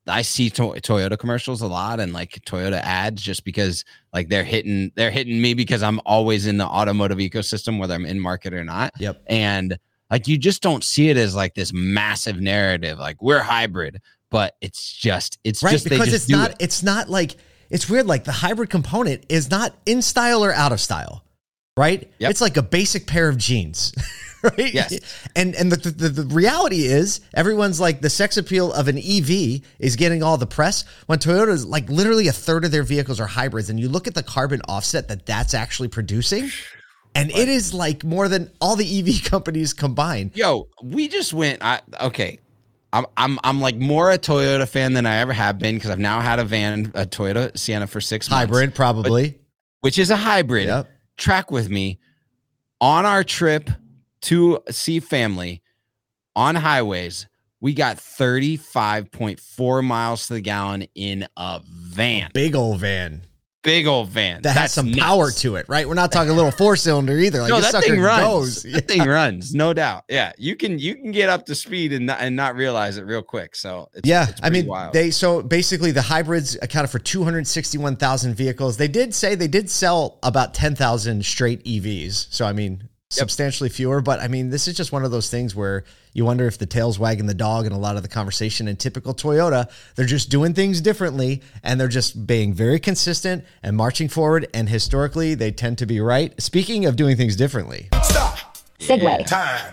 I 0.08 0.24
see 0.24 0.50
to- 0.52 0.74
Toyota 0.82 1.18
commercials 1.18 1.62
a 1.62 1.68
lot 1.68 2.00
and 2.00 2.12
like 2.12 2.32
Toyota 2.46 2.82
ads 2.82 3.22
just 3.22 3.44
because 3.44 3.86
like 4.14 4.30
they're 4.30 4.44
hitting 4.44 4.92
they're 4.96 5.12
hitting 5.12 5.40
me 5.42 5.54
because 5.54 5.84
I'm 5.84 6.00
always 6.06 6.48
in 6.48 6.58
the 6.58 6.66
automotive 6.66 7.20
ecosystem 7.20 7.80
whether 7.80 7.94
I'm 7.94 8.06
in 8.06 8.20
market 8.20 8.54
or 8.54 8.64
not. 8.64 8.94
Yep. 9.00 9.22
And 9.28 9.78
like 10.10 10.28
you 10.28 10.38
just 10.38 10.64
don't 10.64 10.84
see 10.84 11.10
it 11.10 11.18
as 11.18 11.36
like 11.36 11.54
this 11.54 11.72
massive 11.74 12.40
narrative 12.42 12.98
like 12.98 13.22
we're 13.22 13.42
hybrid, 13.42 14.02
but 14.32 14.56
it's 14.60 14.92
just 14.92 15.38
it's 15.44 15.62
right, 15.62 15.72
just 15.72 15.86
because 15.86 16.10
just 16.10 16.16
it's 16.16 16.30
not 16.30 16.52
it. 16.52 16.58
it's 16.60 16.82
not 16.82 17.10
like 17.10 17.36
it's 17.70 17.90
weird 17.90 18.08
like 18.08 18.24
the 18.24 18.32
hybrid 18.32 18.72
component 18.72 19.24
is 19.30 19.52
not 19.52 19.76
in 19.86 20.02
style 20.02 20.44
or 20.44 20.54
out 20.54 20.72
of 20.72 20.80
style 20.80 21.25
right? 21.78 22.12
Yep. 22.20 22.32
It's 22.32 22.42
like 22.42 22.58
a 22.58 22.64
basic 22.64 23.08
pair 23.08 23.28
of 23.28 23.38
jeans. 23.38 23.94
right? 24.44 24.74
Yes. 24.74 25.00
And 25.36 25.56
and 25.56 25.72
the, 25.72 25.92
the, 25.92 26.10
the 26.10 26.36
reality 26.36 26.86
is 26.86 27.22
everyone's 27.34 27.80
like 27.80 28.02
the 28.02 28.10
sex 28.10 28.38
appeal 28.38 28.72
of 28.72 28.88
an 28.88 28.98
EV 28.98 29.62
is 29.80 29.96
getting 29.96 30.24
all 30.24 30.38
the 30.38 30.48
press 30.48 30.86
when 31.08 31.20
Toyota's 31.20 31.66
like 31.66 31.90
literally 31.90 32.28
a 32.28 32.34
third 32.34 32.66
of 32.66 32.72
their 32.72 32.84
vehicles 32.84 33.20
are 33.20 33.28
hybrids 33.28 33.70
and 33.70 33.80
you 33.80 33.90
look 33.90 34.08
at 34.08 34.14
the 34.14 34.24
carbon 34.24 34.62
offset 34.68 35.08
that 35.08 35.26
that's 35.26 35.54
actually 35.54 35.88
producing 35.88 36.50
and 37.14 37.32
it 37.32 37.50
is 37.50 37.74
like 37.74 38.04
more 38.04 38.28
than 38.28 38.52
all 38.62 38.76
the 38.76 39.00
EV 39.00 39.24
companies 39.30 39.74
combined. 39.74 40.32
Yo, 40.36 40.68
we 40.84 41.08
just 41.08 41.34
went 41.34 41.64
I 41.64 41.82
okay. 42.02 42.40
I'm 42.94 43.06
I'm 43.18 43.40
I'm 43.44 43.60
like 43.60 43.76
more 43.76 44.12
a 44.12 44.18
Toyota 44.18 44.68
fan 44.68 44.94
than 44.94 45.06
I 45.06 45.18
ever 45.18 45.34
have 45.34 45.60
been 45.60 45.76
because 45.76 45.90
I've 45.90 46.00
now 46.00 46.22
had 46.22 46.40
a 46.40 46.46
van, 46.46 46.92
a 46.94 47.06
Toyota 47.06 47.58
Sienna 47.58 47.88
for 47.88 48.00
6 48.00 48.30
months. 48.30 48.40
Hybrid 48.40 48.74
probably. 48.74 49.32
But, 49.32 49.40
which 49.82 50.00
is 50.00 50.10
a 50.10 50.16
hybrid. 50.16 50.68
Yep 50.68 50.92
track 51.18 51.52
with 51.52 51.70
me 51.70 52.00
on 52.82 53.06
our 53.06 53.24
trip 53.24 53.70
to 54.22 54.60
see 54.70 55.00
family 55.00 55.62
on 56.36 56.56
highways. 56.56 57.28
We 57.62 57.74
got 57.74 57.98
35.4 57.98 59.84
miles 59.84 60.28
to 60.28 60.34
the 60.34 60.42
gallon 60.42 60.86
in 60.94 61.28
a 61.38 61.62
van. 61.66 62.32
Big 62.34 62.56
old 62.56 62.80
van 62.80 63.22
big 63.66 63.88
old 63.88 64.10
van 64.10 64.44
that 64.44 64.56
has 64.56 64.72
some 64.72 64.92
nuts. 64.92 65.00
power 65.00 65.32
to 65.32 65.56
it, 65.56 65.66
right? 65.68 65.88
We're 65.88 65.96
not 65.96 66.12
talking 66.12 66.30
a 66.30 66.34
little 66.34 66.52
four 66.52 66.76
cylinder 66.76 67.18
either. 67.18 67.42
Like 67.42 67.50
no, 67.50 67.60
that 67.60 67.84
thing 67.84 68.00
runs. 68.00 68.24
Goes. 68.24 68.64
That 68.64 68.72
yeah. 68.72 68.80
thing 68.80 69.10
runs, 69.10 69.54
no 69.54 69.74
doubt. 69.74 70.06
Yeah, 70.08 70.32
you 70.38 70.56
can 70.56 70.80
you 70.80 70.96
can 70.96 71.12
get 71.12 71.28
up 71.30 71.46
to 71.48 71.56
speed 71.56 71.92
and 71.92 72.06
not, 72.06 72.20
and 72.22 72.36
not 72.36 72.56
realize 72.56 72.98
it 72.98 73.06
real 73.06 73.24
quick. 73.24 73.56
So 73.56 73.90
it's, 73.94 74.08
yeah, 74.08 74.30
it's 74.30 74.40
I 74.42 74.50
mean 74.52 74.68
wild. 74.68 74.94
they 74.94 75.12
so 75.12 75.42
basically 75.42 75.92
the 75.92 76.04
hybrids 76.04 76.56
accounted 76.62 76.92
for 76.92 77.00
two 77.00 77.24
hundred 77.24 77.48
sixty 77.48 77.78
one 77.78 77.96
thousand 77.96 78.36
vehicles. 78.36 78.78
They 78.78 78.88
did 78.88 79.14
say 79.14 79.36
they 79.36 79.48
did 79.48 79.70
sell 79.70 80.20
about 80.24 80.54
ten 80.54 80.76
thousand 80.76 81.26
straight 81.26 81.64
EVs. 81.66 82.28
So 82.32 82.46
I 82.46 82.54
mean 82.54 82.88
substantially 83.10 83.70
fewer. 83.70 84.02
But 84.02 84.20
I 84.20 84.28
mean, 84.28 84.50
this 84.50 84.68
is 84.68 84.76
just 84.76 84.92
one 84.92 85.06
of 85.06 85.12
those 85.12 85.30
things 85.30 85.56
where 85.56 85.84
you 86.14 86.26
wonder 86.26 86.48
if 86.48 86.58
the 86.58 86.66
tail's 86.66 86.98
wagging 86.98 87.26
the 87.28 87.34
dog 87.34 87.66
in 87.66 87.72
a 87.72 87.78
lot 87.78 87.96
of 87.98 88.04
the 88.04 88.10
conversation. 88.10 88.68
In 88.68 88.76
typical 88.76 89.14
Toyota, 89.14 89.70
they're 89.96 90.06
just 90.06 90.30
doing 90.30 90.54
things 90.54 90.82
differently 90.82 91.42
and 91.64 91.80
they're 91.80 91.88
just 91.88 92.26
being 92.26 92.54
very 92.54 92.80
consistent 92.80 93.44
and 93.64 93.76
marching 93.76 94.08
forward. 94.08 94.48
And 94.54 94.70
historically, 94.70 95.36
they 95.36 95.52
tend 95.52 95.78
to 95.80 95.86
be 95.86 96.00
right. 96.00 96.40
Speaking 96.42 96.86
of 96.86 96.96
doing 96.96 97.18
things 97.18 97.36
differently, 97.36 97.90
stop. 98.04 98.58
Segue. 98.80 99.26
Time. 99.26 99.72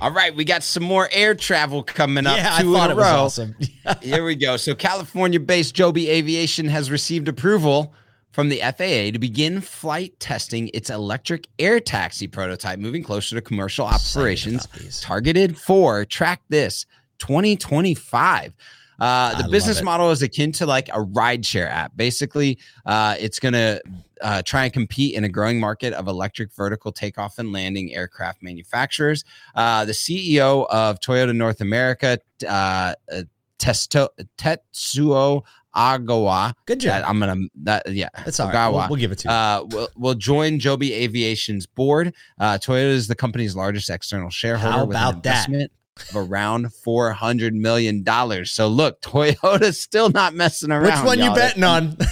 All 0.00 0.10
right, 0.10 0.34
we 0.34 0.44
got 0.44 0.64
some 0.64 0.82
more 0.82 1.08
air 1.12 1.32
travel 1.32 1.84
coming 1.84 2.26
up. 2.26 2.36
Yeah, 2.36 2.58
two 2.58 2.74
I 2.74 2.78
thought 2.78 2.90
in 2.90 2.96
a 2.96 3.00
it 3.00 3.04
was 3.04 3.06
awesome. 3.06 3.56
Here 4.02 4.24
we 4.24 4.34
go. 4.34 4.56
So, 4.56 4.74
California-based 4.74 5.76
Joby 5.76 6.10
Aviation 6.10 6.66
has 6.66 6.90
received 6.90 7.28
approval 7.28 7.94
from 8.32 8.48
the 8.48 8.58
FAA 8.58 9.12
to 9.12 9.18
begin 9.18 9.60
flight 9.60 10.18
testing 10.18 10.70
its 10.74 10.90
electric 10.90 11.48
air 11.58 11.80
taxi 11.80 12.26
prototype, 12.26 12.78
moving 12.78 13.02
closer 13.02 13.36
to 13.36 13.42
commercial 13.42 13.86
operations 13.86 14.66
targeted 15.00 15.56
for 15.56 16.04
track 16.04 16.40
this 16.48 16.86
2025. 17.18 18.54
Uh, 18.98 19.36
the 19.36 19.44
I 19.44 19.48
business 19.48 19.82
model 19.82 20.10
is 20.10 20.22
akin 20.22 20.52
to 20.52 20.66
like 20.66 20.88
a 20.88 21.04
rideshare 21.04 21.68
app. 21.68 21.96
Basically, 21.96 22.58
uh, 22.86 23.16
it's 23.18 23.38
going 23.38 23.54
to 23.54 23.82
uh, 24.20 24.42
try 24.42 24.64
and 24.64 24.72
compete 24.72 25.14
in 25.14 25.24
a 25.24 25.28
growing 25.28 25.58
market 25.58 25.92
of 25.92 26.06
electric 26.06 26.52
vertical 26.52 26.92
takeoff 26.92 27.38
and 27.38 27.52
landing 27.52 27.94
aircraft 27.94 28.42
manufacturers. 28.42 29.24
Uh, 29.54 29.84
the 29.84 29.92
CEO 29.92 30.66
of 30.70 31.00
Toyota 31.00 31.34
North 31.34 31.60
America, 31.60 32.18
uh, 32.48 32.94
uh, 33.12 33.22
Testo, 33.58 34.08
Tetsuo 34.38 35.42
Ogawa. 35.74 36.54
Good 36.66 36.80
job. 36.80 37.04
I'm 37.06 37.18
gonna 37.18 37.36
that 37.62 37.90
yeah. 37.90 38.08
That's 38.24 38.38
all 38.40 38.50
right. 38.50 38.68
We'll, 38.68 38.86
we'll, 38.90 39.00
give 39.00 39.12
it 39.12 39.18
to 39.20 39.28
you. 39.28 39.34
Uh, 39.34 39.64
will 39.70 39.88
will 39.96 40.14
join 40.14 40.58
Joby 40.58 40.92
Aviation's 40.94 41.66
board. 41.66 42.14
Uh, 42.38 42.58
Toyota 42.58 42.88
is 42.90 43.08
the 43.08 43.14
company's 43.14 43.56
largest 43.56 43.90
external 43.90 44.30
shareholder 44.30 44.76
How 44.78 44.84
with 44.84 44.96
an 44.96 45.16
investment 45.16 45.72
that? 45.96 46.10
of 46.10 46.30
around 46.30 46.72
four 46.74 47.12
hundred 47.12 47.54
million 47.54 48.02
dollars. 48.02 48.50
So 48.50 48.68
look, 48.68 49.00
Toyota's 49.02 49.80
still 49.80 50.10
not 50.10 50.34
messing 50.34 50.70
around. 50.70 51.04
Which 51.04 51.06
one 51.06 51.18
y'all. 51.18 51.28
you 51.28 51.34
betting 51.34 51.64
on? 51.64 51.96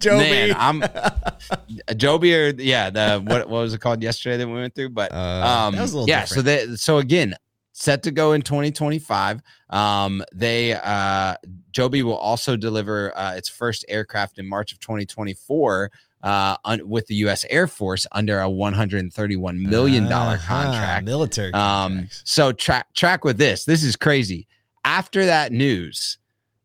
Joby. 0.00 0.24
Man, 0.24 0.56
I'm 0.58 0.82
Joby 1.96 2.34
or 2.34 2.48
yeah, 2.58 2.90
the 2.90 3.20
what 3.24 3.48
what 3.48 3.60
was 3.60 3.74
it 3.74 3.80
called 3.80 4.02
yesterday 4.02 4.36
that 4.36 4.46
we 4.46 4.54
went 4.54 4.74
through? 4.74 4.90
But 4.90 5.12
Uh, 5.12 5.16
um 5.16 5.74
that 5.74 5.82
was 5.82 5.92
a 5.92 5.98
little 5.98 6.08
yeah, 6.08 6.20
different. 6.26 6.36
so 6.36 6.42
they 6.42 6.76
so 6.76 6.98
again, 6.98 7.34
set 7.76 8.02
to 8.04 8.10
go 8.12 8.32
in 8.32 8.40
2025. 8.42 9.42
Um 9.68 10.22
they 10.32 10.72
uh 10.74 11.34
Joby 11.72 12.02
will 12.04 12.16
also 12.16 12.56
deliver 12.56 13.12
uh, 13.18 13.34
its 13.34 13.48
first 13.48 13.84
aircraft 13.88 14.38
in 14.38 14.48
March 14.48 14.70
of 14.72 14.78
2024 14.80 15.90
uh 16.22 16.56
un- 16.64 16.88
with 16.88 17.06
the 17.08 17.16
US 17.26 17.44
Air 17.50 17.66
Force 17.66 18.06
under 18.12 18.38
a 18.40 18.48
131 18.48 19.60
million 19.62 20.08
dollar 20.08 20.34
Uh-huh, 20.36 20.62
contract. 20.62 21.04
Military. 21.04 21.52
Um, 21.52 22.08
so 22.24 22.52
track 22.52 22.92
track 22.94 23.24
with 23.24 23.36
this. 23.38 23.64
This 23.64 23.82
is 23.82 23.96
crazy. 23.96 24.46
After 24.84 25.26
that 25.26 25.50
news, 25.50 26.18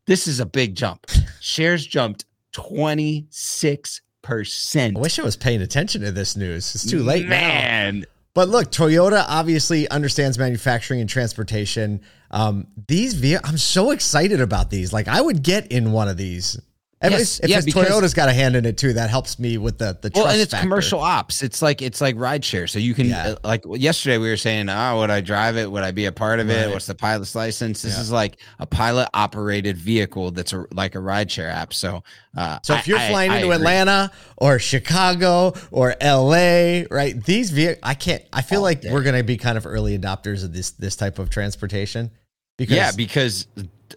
this 0.06 0.28
is 0.28 0.40
a 0.40 0.46
big 0.46 0.76
jump. 0.76 1.08
Shares 1.42 1.86
jumped 1.88 2.26
26 2.54 4.02
percent. 4.22 4.98
I 4.98 5.00
wish 5.00 5.18
I 5.18 5.24
was 5.24 5.36
paying 5.36 5.62
attention 5.62 6.02
to 6.02 6.12
this 6.12 6.36
news. 6.36 6.76
It's 6.76 6.86
too 6.86 7.02
late 7.02 7.28
now. 7.28 8.02
But 8.40 8.48
look, 8.48 8.72
Toyota 8.72 9.26
obviously 9.28 9.90
understands 9.90 10.40
manufacturing 10.40 11.02
and 11.02 11.10
transportation. 11.10 12.00
Um, 12.32 12.68
these 12.88 13.14
ve- 13.14 13.36
I'm 13.44 13.58
so 13.58 13.92
excited 13.92 14.40
about 14.40 14.70
these. 14.70 14.94
Like 14.94 15.10
I 15.10 15.20
would 15.20 15.44
get 15.44 15.70
in 15.74 15.92
one 15.92 16.08
of 16.08 16.16
these. 16.16 16.58
If, 17.02 17.12
Yes, 17.12 17.22
it's- 17.22 17.40
if 17.44 17.50
yeah, 17.50 17.58
it's 17.58 17.66
because- 17.66 17.88
Toyota's 17.88 18.14
got 18.14 18.28
a 18.28 18.34
hand 18.34 18.58
in 18.58 18.66
it 18.66 18.76
too, 18.78 18.92
that 18.92 19.10
helps 19.10 19.40
me 19.40 19.58
with 19.58 19.78
the 19.78 19.98
the 20.02 20.10
Trust 20.10 20.16
Well, 20.26 20.34
and 20.34 20.42
it's 20.42 20.52
factor. 20.52 20.64
commercial 20.66 21.00
ops. 21.00 21.42
It's 21.42 21.62
like 21.62 21.82
it's 21.82 22.02
like 22.02 22.18
rideshare. 22.18 22.70
So 22.70 22.78
you 22.78 22.94
can 22.94 23.08
Yeah. 23.08 23.28
uh, 23.28 23.36
like 23.46 23.64
yesterday 23.66 24.18
we 24.18 24.30
were 24.30 24.36
saying, 24.36 24.68
oh, 24.68 24.98
would 25.00 25.10
I 25.10 25.22
drive 25.22 25.56
it? 25.56 25.72
Would 25.72 25.84
I 25.84 25.92
be 25.92 26.06
a 26.08 26.12
part 26.12 26.42
of 26.42 26.50
it? 26.50 26.66
Right. 26.66 26.74
What's 26.74 26.88
the 26.88 26.96
pilot's 26.96 27.36
license? 27.36 27.84
This 27.84 27.96
Yeah. 27.96 28.02
is 28.02 28.12
like 28.12 28.38
a 28.60 28.66
pilot 28.66 29.08
operated 29.14 29.78
vehicle 29.78 30.32
that's 30.32 30.52
a, 30.52 30.66
like 30.74 30.96
a 30.96 30.98
rideshare 30.98 31.50
app. 31.50 31.74
So, 31.74 32.04
uh, 32.36 32.60
So 32.64 32.76
if 32.76 32.86
you're 32.86 32.98
I- 33.00 33.06
I- 33.06 33.10
flying 33.12 33.32
I 33.32 33.36
into 33.36 33.48
agree. 33.52 33.56
Atlanta 33.56 34.12
or 34.36 34.60
Chicago 34.60 35.54
or 35.72 35.96
LA, 36.02 36.84
right? 36.92 37.24
These 37.24 37.52
vehicles, 37.52 37.80
I 37.82 37.94
can't. 37.94 38.24
I 38.34 38.42
feel 38.42 38.60
All 38.60 38.64
like 38.64 38.84
we're 38.84 39.04
going 39.04 39.16
to 39.16 39.24
be 39.24 39.38
kind 39.38 39.58
of 39.58 39.66
early 39.66 39.98
adopters 39.98 40.44
of 40.44 40.52
this 40.54 40.72
this 40.72 40.98
type 40.98 41.18
of 41.18 41.30
transportation. 41.30 42.12
Because 42.58 42.76
yeah, 42.76 42.92
because 42.92 43.48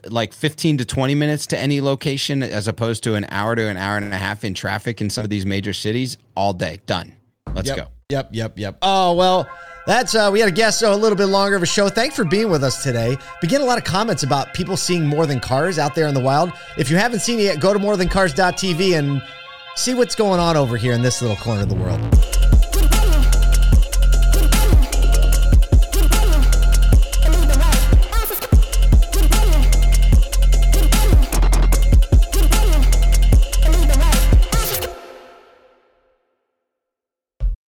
like 0.09 0.33
15 0.33 0.79
to 0.79 0.85
20 0.85 1.15
minutes 1.15 1.47
to 1.49 1.59
any 1.59 1.81
location 1.81 2.43
as 2.43 2.69
opposed 2.69 3.03
to 3.05 3.15
an 3.15 3.27
hour 3.31 3.55
to 3.55 3.69
an 3.69 3.77
hour 3.77 3.97
and 3.97 4.13
a 4.13 4.17
half 4.17 4.45
in 4.45 4.55
traffic 4.55 5.01
in 5.01 5.11
some 5.11 5.25
of 5.25 5.31
these 5.31 5.47
major 5.47 5.73
cities 5.73 6.19
all 6.37 6.53
day. 6.53 6.81
Done. 6.87 7.15
Let's 7.55 7.69
yep, 7.69 7.77
go. 7.77 7.87
Yep, 8.11 8.29
yep, 8.33 8.59
yep. 8.59 8.79
Oh 8.83 9.15
well, 9.15 9.49
that's 9.87 10.15
uh 10.15 10.31
we 10.33 10.41
had 10.41 10.49
a 10.49 10.53
guest, 10.53 10.81
so 10.81 10.95
a 10.95 10.97
little 10.97 11.17
bit 11.17 11.27
longer 11.27 11.57
of 11.57 11.63
a 11.63 11.67
show. 11.67 11.89
Thanks 11.89 12.17
for 12.17 12.25
being 12.25 12.51
with 12.51 12.63
us 12.63 12.83
today. 12.83 13.17
Begin 13.41 13.61
a 13.61 13.65
lot 13.65 13.79
of 13.79 13.85
comments 13.85 14.23
about 14.23 14.55
people 14.55 14.77
seeing 14.77 15.07
more 15.07 15.27
than 15.27 15.41
cars 15.41 15.79
out 15.79 15.95
there 15.95 16.07
in 16.09 16.15
the 16.15 16.21
wild. 16.21 16.53
If 16.79 16.91
you 16.91 16.97
haven't 16.97 17.21
seen 17.21 17.39
it 17.39 17.45
yet, 17.45 17.61
go 17.61 17.73
to 17.73 17.79
morethancars.tv 17.79 18.99
and 18.99 19.23
see 19.77 19.95
what's 19.95 20.15
going 20.15 20.41
on 20.41 20.57
over 20.57 20.77
here 20.77 20.93
in 20.93 21.03
this 21.03 21.23
little 21.23 21.37
corner 21.37 21.63
of 21.63 21.69
the 21.69 21.75
world. 21.75 22.42